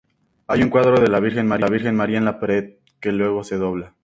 Hay 0.47 0.63
un 0.63 0.71
cuadro 0.71 0.99
de 0.99 1.09
la 1.09 1.19
Virgen 1.19 1.45
María 1.45 2.17
en 2.17 2.25
la 2.25 2.39
pared, 2.39 2.79
que 2.99 3.11
luego 3.11 3.43
se 3.43 3.57
dobla. 3.57 3.93